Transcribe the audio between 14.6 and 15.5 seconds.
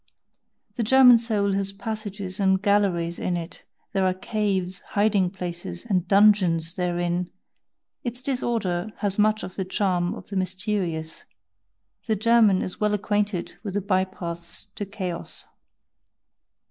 to chaos.